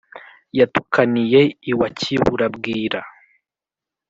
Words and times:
yatukaniye 0.59 1.41
iwa 1.71 1.87
kibura-bwira. 1.99 2.99